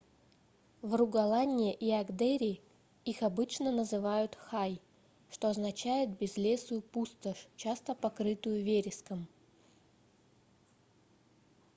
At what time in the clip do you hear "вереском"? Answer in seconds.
8.63-9.27